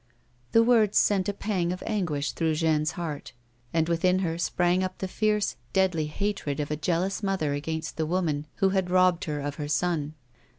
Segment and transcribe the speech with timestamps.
[0.51, 3.33] The words sent a pang of anguish through Jeanne's heart,
[3.71, 8.07] and within her sprang up the fierce, deadly hatred of a jealous mother against the
[8.07, 10.15] woman who had robbed her of her son.